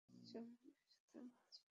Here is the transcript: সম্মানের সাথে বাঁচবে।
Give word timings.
সম্মানের 0.25 0.75
সাথে 0.85 1.19
বাঁচবে। 1.27 1.67